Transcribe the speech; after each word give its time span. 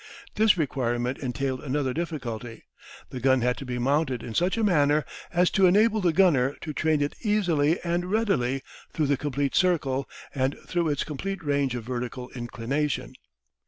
This 0.33 0.57
requirement 0.57 1.19
entailed 1.19 1.61
another 1.61 1.93
difficulty. 1.93 2.63
The 3.11 3.19
gun 3.19 3.41
had 3.41 3.55
to 3.57 3.67
be 3.67 3.77
mounted 3.77 4.23
in 4.23 4.33
such 4.33 4.57
a 4.57 4.63
manner 4.63 5.05
as 5.31 5.51
to 5.51 5.67
enable 5.67 6.01
the 6.01 6.11
gunner 6.11 6.55
to 6.61 6.73
train 6.73 7.03
it 7.03 7.13
easily 7.21 7.79
and 7.83 8.09
readily 8.09 8.63
through 8.91 9.05
the 9.05 9.15
complete 9.15 9.53
circle 9.53 10.09
and 10.33 10.57
through 10.65 10.87
its 10.89 11.03
complete 11.03 11.43
range 11.43 11.75
of 11.75 11.83
vertical 11.83 12.31
inclination. 12.31 13.13